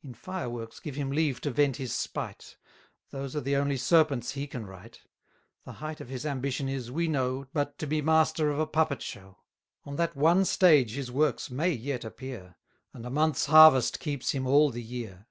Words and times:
450 0.00 0.08
In 0.08 0.14
fireworks 0.14 0.80
give 0.80 0.94
him 0.96 1.10
leave 1.10 1.38
to 1.42 1.50
vent 1.50 1.76
his 1.76 1.94
spite 1.94 2.56
Those 3.10 3.36
are 3.36 3.42
the 3.42 3.56
only 3.56 3.76
serpents 3.76 4.30
he 4.30 4.46
can 4.46 4.64
write; 4.64 5.02
The 5.66 5.72
height 5.84 6.00
of 6.00 6.08
his 6.08 6.24
ambition 6.24 6.66
is, 6.66 6.90
we 6.90 7.08
know, 7.08 7.46
But 7.52 7.76
to 7.80 7.86
be 7.86 8.00
master 8.00 8.50
of 8.50 8.58
a 8.58 8.66
puppet 8.66 9.02
show; 9.02 9.36
On 9.84 9.96
that 9.96 10.16
one 10.16 10.46
stage 10.46 10.92
his 10.94 11.12
works 11.12 11.50
may 11.50 11.72
yet 11.72 12.06
appear, 12.06 12.56
And 12.94 13.04
a 13.04 13.10
month's 13.10 13.44
harvest 13.44 14.00
keeps 14.00 14.30
him 14.30 14.46
all 14.46 14.70
the 14.70 14.82
year. 14.82 15.26